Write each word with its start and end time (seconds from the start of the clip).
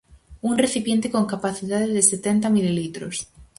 Un 0.49 0.53
recipiente 0.63 1.07
con 1.13 1.23
capacidade 1.33 1.89
de 1.95 2.03
setenta 2.11 2.53
mililitros. 2.57 3.15